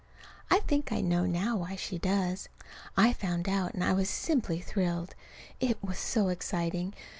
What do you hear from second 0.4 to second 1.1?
I think I